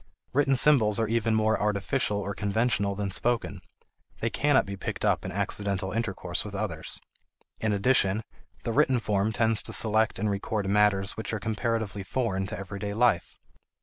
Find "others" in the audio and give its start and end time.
6.55-6.99